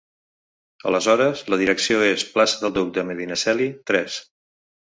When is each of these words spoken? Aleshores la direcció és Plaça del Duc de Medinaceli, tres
Aleshores 0.91 1.43
la 1.55 1.59
direcció 1.63 2.01
és 2.07 2.25
Plaça 2.31 2.65
del 2.65 2.75
Duc 2.79 2.91
de 2.97 3.07
Medinaceli, 3.11 3.73
tres 3.93 4.19